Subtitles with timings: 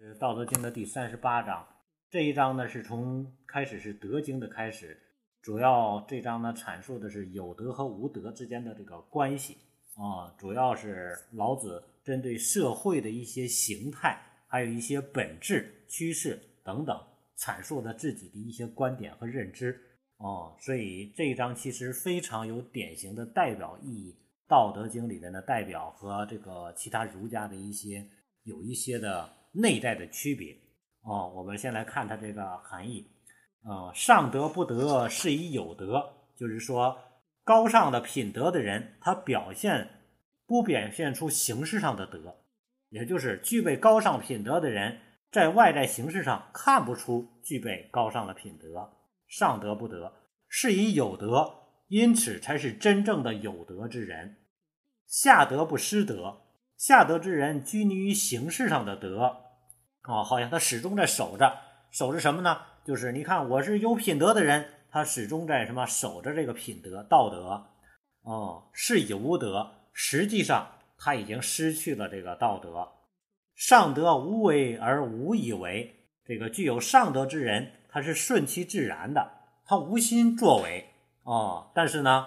[0.02, 1.62] 《是道德经》的第三十八章，
[2.08, 4.98] 这一章呢是从开始是德经的开始，
[5.42, 9.58] 主要这章呢阐述的是有德和无德之间的这个关系
[9.96, 14.18] 啊，主要是老子针对社会的一些形态，
[14.48, 16.98] 还有一些本质趋势等等，
[17.36, 19.78] 阐述的自己的一些观点和认知
[20.16, 24.12] 啊，所以这一章其实非常有典型的代表意义，
[24.48, 28.08] 《道德经》里面的代表和这个其他儒家的一些
[28.44, 29.38] 有一些的。
[29.52, 30.56] 内在的区别
[31.02, 33.10] 哦，我们先来看它这个含义。
[33.62, 36.02] 呃，上德不德，是以有德，
[36.36, 36.96] 就是说
[37.44, 39.88] 高尚的品德的人，他表现
[40.46, 42.36] 不表现出形式上的德，
[42.88, 44.98] 也就是具备高尚品德的人，
[45.30, 48.96] 在外在形式上看不出具备高尚的品德。
[49.28, 50.12] 上德不德，
[50.48, 51.52] 是以有德，
[51.88, 54.36] 因此才是真正的有德之人。
[55.06, 56.49] 下德不失德。
[56.80, 59.42] 下德之人拘泥于形式上的德，
[60.00, 61.58] 啊，好像他始终在守着，
[61.90, 62.56] 守着什么呢？
[62.86, 67.66] 就是你看，我是有品德的人，他始终在什么守着这个品德道德，
[68.22, 72.88] 哦，是有德，实际上他已经失去了这个道德。
[73.54, 79.30] 上德无为而无以为，这个具有上德之人，他是顺其自然的，
[79.66, 80.88] 他无心作为，
[81.24, 82.26] 哦，但是呢，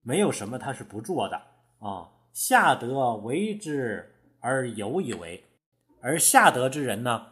[0.00, 1.36] 没有什么他是不做的，
[1.80, 2.15] 啊。
[2.36, 5.42] 下德为之而有以为，
[6.02, 7.28] 而下德之人呢，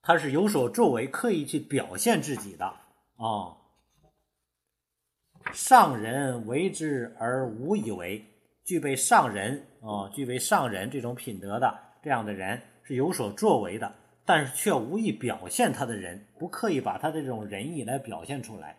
[0.00, 3.54] 他是有所作为，刻意去表现自己的啊。
[5.52, 8.24] 上人为之而无以为，
[8.64, 18.74] 具备上人啊，具备上人这种品德的这样的人是有所作为的，但是却无意表现他的人，不刻意把他这种仁义来表现出来。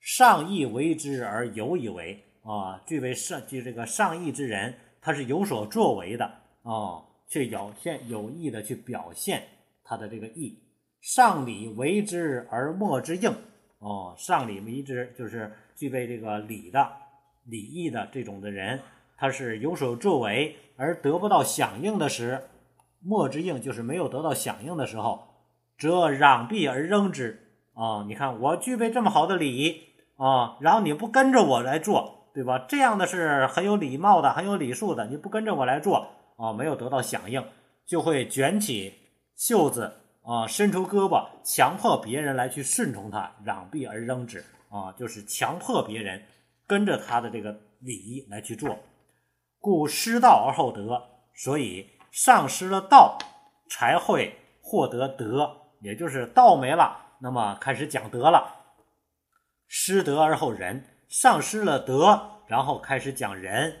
[0.00, 2.22] 上义为之而有以为。
[2.46, 6.24] 啊，具备上具这个上义之人，他是有所作为的
[6.62, 9.42] 啊，却表现有意的去表现
[9.82, 10.62] 他的这个义。
[11.00, 13.34] 上礼为之而莫之应，
[13.80, 16.88] 哦，上礼为之就是具备这个礼的
[17.44, 18.80] 礼义的这种的人，
[19.16, 22.48] 他是有所作为而得不到响应的时，
[23.00, 25.26] 莫之应就是没有得到响应的时候，
[25.76, 27.42] 则攘臂而扔之。
[27.74, 29.82] 啊，你看我具备这么好的礼
[30.16, 32.15] 啊，然后你不跟着我来做。
[32.36, 32.66] 对吧？
[32.68, 35.06] 这样的是很有礼貌的，很有礼数的。
[35.06, 37.42] 你不跟着我来做啊，没有得到响应，
[37.86, 38.92] 就会卷起
[39.34, 39.90] 袖子
[40.22, 46.22] 啊，伸出胳膊，强迫别人来去顺从他，攘臂而扔之啊，就是强迫别人
[46.66, 48.78] 跟着他的这个礼仪来去做。
[49.58, 51.02] 故失道而后德，
[51.34, 53.16] 所以丧失了道，
[53.70, 58.56] 才会获得德，也就是道没了，那么开始讲德了。
[59.66, 60.84] 失德而后仁。
[61.08, 63.72] 丧失了德，然后开始讲仁；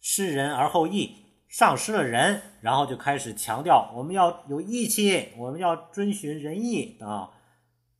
[0.00, 1.16] 失仁而后义，
[1.48, 7.30] 丧失了仁，然后就开始强调我们要有义气，我们要遵循仁义啊，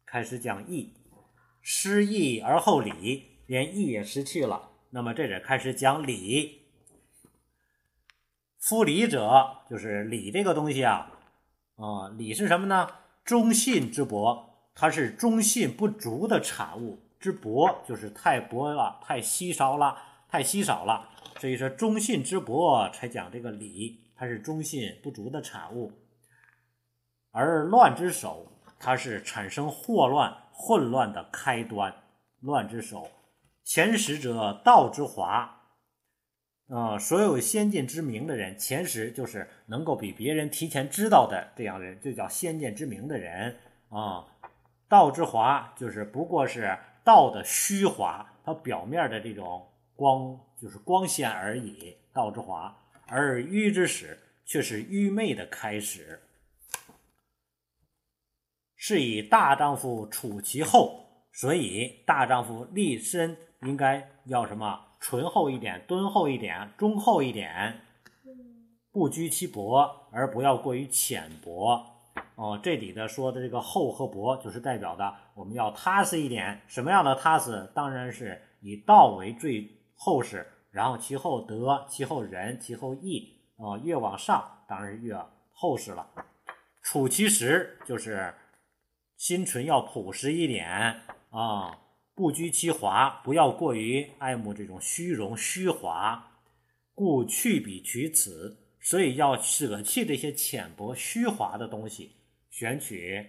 [0.07, 0.95] 开始讲义；
[1.61, 6.59] 失义而后礼，连义也失去了，那么这里开始讲礼。
[8.59, 11.19] 夫礼者，就是礼这个东西啊，
[11.77, 12.89] 啊，礼是什么呢？
[13.25, 17.09] 忠信之薄，它是忠信不足的产物。
[17.20, 19.94] 之薄就是太薄了，太稀少了，
[20.26, 21.06] 太稀少了。
[21.38, 25.92] 所以说，忠信之薄才讲这个礼，它是忠信不足的产物。
[27.31, 31.94] 而乱之首，它是产生祸乱、混乱的开端。
[32.41, 33.10] 乱之首，
[33.64, 35.60] 前识者道之华。
[36.69, 43.58] 啊，所有先见之明的人，前识就是能够比别人提前知道的这样人，就叫先见之明的人
[43.91, 44.25] 啊。
[44.88, 46.78] 道之华就是不过是。
[47.10, 49.66] 道的虚华，它表面的这种
[49.97, 52.72] 光就是光鲜而已，道之华；
[53.09, 54.16] 而愚之始，
[54.47, 56.22] 却是愚昧的开始。
[58.76, 64.81] 是以大丈夫处其厚，所以大丈夫立身应该要什么？
[65.00, 67.81] 醇厚一点，敦厚一点，忠厚一点，
[68.93, 71.89] 不居其薄，而不要过于浅薄。
[72.40, 76.62] 哦，这里的说的这个厚和薄，就是代表的我们要踏实一点。
[76.66, 77.70] 什么样的踏实？
[77.75, 83.37] 当然是以道为最厚实，然后其后德，其后仁，其后义。
[83.58, 85.14] 啊，越往上当然是越
[85.52, 86.08] 厚实了。
[86.82, 88.32] 处其实，就是
[89.19, 91.78] 心存要朴实一点啊，
[92.14, 96.38] 不居其华，不要过于爱慕这种虚荣虚华。
[96.94, 102.16] 故去彼取此，所以要舍弃这些浅薄虚华的东西。
[102.50, 103.26] 选取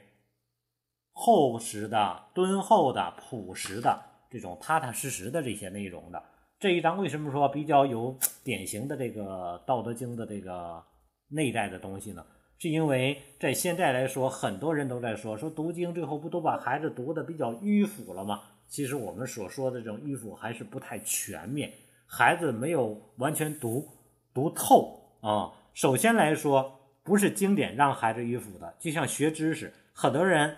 [1.11, 6.21] 厚实的、敦厚的、朴实的这种踏踏实实的这些内容的
[6.59, 10.83] 这一章，为什么说比较有典型的这个《道德经》的这个
[11.27, 12.25] 内在的东西呢？
[12.57, 18.43] 是因为在现在来说，很多人都在说说读经，最后不都把孩子读的比较迂腐了吗？
[18.67, 21.73] 其实我们所说的这种迂腐还是不太全面，
[22.05, 23.87] 孩子没有完全读
[24.33, 25.51] 读透啊。
[25.73, 26.80] 首先来说，
[27.11, 30.55] 不是经典让孩子迂腐的，就像学知识，很多人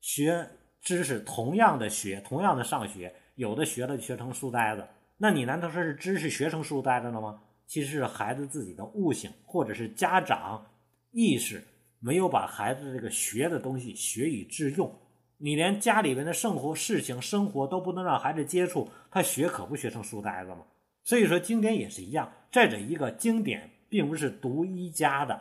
[0.00, 0.48] 学
[0.80, 4.86] 知识同样的学，同样的上学，有的学了学成书呆子，
[5.18, 7.42] 那你难道说是知识学成书呆子了吗？
[7.66, 10.64] 其实是孩子自己的悟性，或者是家长。
[11.12, 11.62] 意识
[11.98, 14.90] 没有把孩子这个学的东西学以致用，
[15.36, 20.64] 你连家里边的生活事情、生活都不能让孩子接触，他学可不学成书呆子吗？
[21.04, 22.32] 所以说经典也是一样。
[22.50, 25.38] 再者一个经典并不是独一家的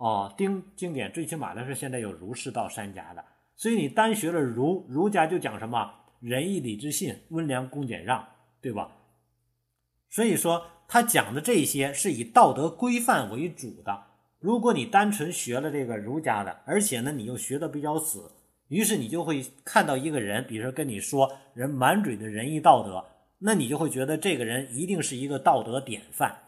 [0.00, 3.22] 哦，经经典最起码的是现在有儒释道三家的，
[3.54, 8.26] 所以你单学了儒儒家就讲什么仁义礼智信、温良恭俭让，
[8.62, 8.90] 对吧？
[10.08, 14.04] 所以说他讲的这些是以道德规范为主的。
[14.38, 18.32] 如果你单纯学了这个儒家的，而且呢你又学的比较死，
[18.68, 23.04] 于是你就会看到一个人，比如说跟你说人满嘴的仁义道德，
[23.40, 26.38] 那你就会觉得这个人一定是一个道德典范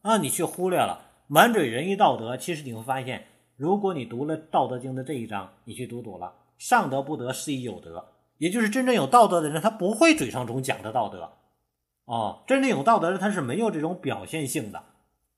[0.00, 2.36] 啊，你却忽略了满嘴仁义道德。
[2.36, 3.24] 其实你会发现，
[3.56, 8.06] 如果你读了《道德经》的这一章，你去读读了“上德不德，是以有德”，
[8.36, 11.32] 也就是真正有道德的人，他不会嘴上总讲的道德
[12.04, 14.80] 啊，真正有道德的人，他是没有这种表现性的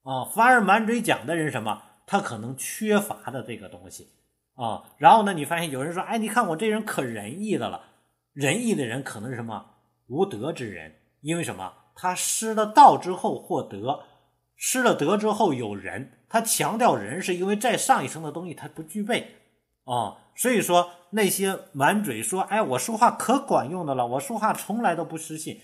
[0.02, 1.80] 啊，反而满嘴讲的人什么？
[2.06, 4.08] 他可能缺乏的这个东西
[4.56, 7.80] 啊，然后呢，你发现有人说，哎，你看我这人可仁义的了，
[8.32, 9.64] 仁义的人可能是什么
[10.08, 11.72] 无德之人，因为什么？
[11.94, 14.00] 他失了道之后获德，
[14.56, 19.36] 失了德之后有仁，他强调仁是因为再上一层的东西他不具备
[19.84, 25.60] 啊，所以说那些满嘴说，哎，我说话可管用的了，我说话从来都不失信，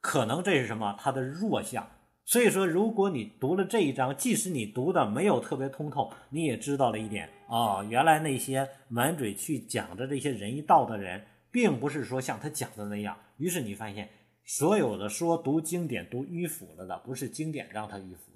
[0.00, 0.96] 可能这是什么？
[1.00, 1.88] 他的弱项。
[2.26, 13.14] 所以说，如果你读了这一章，即使你读的没有特别通透，你也知道了一点啊，原来那些满嘴去讲的这些仁义道的人，并不是说像他讲的那样。
[13.36, 14.08] 于是你发现，
[14.46, 18.32] 所有的说读经典读迂腐了的，不是经典让他迂腐，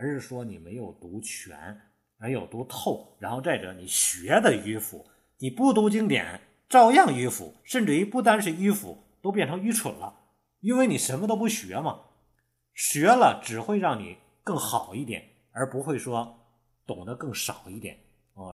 [0.00, 1.78] 而是说你没有读全，
[2.16, 3.14] 没有读透。
[3.18, 5.06] 然后再者，你学的迂腐，
[5.36, 10.20] 你不读经典照样迂腐，甚至于不单是迂腐，都变成愚蠢了，
[10.60, 12.00] 因为你什么都不学嘛。
[12.72, 16.46] 学了只会让你更好一点，而不会说
[16.86, 17.98] 懂得更少一点。